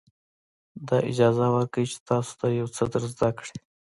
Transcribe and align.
دا 0.87 0.97
اجازه 1.11 1.45
ورکړئ 1.55 1.85
چې 1.91 1.97
تاسو 2.09 2.31
ته 2.39 2.45
یو 2.59 2.67
څه 2.75 2.83
در 2.91 3.03
زده 3.13 3.29
کړي. 3.37 3.55